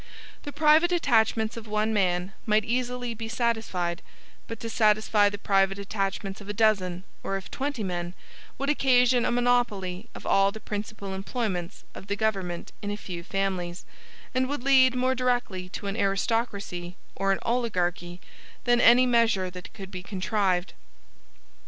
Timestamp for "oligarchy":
17.43-18.19